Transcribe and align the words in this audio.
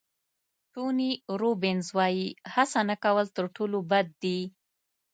ټوني 0.73 1.11
روبینز 1.41 1.85
وایي 1.97 2.27
هڅه 2.53 2.79
نه 2.89 2.95
کول 3.03 3.25
تر 3.35 3.45
ټولو 3.55 3.77
بد 3.91 4.07
دي. 4.23 4.39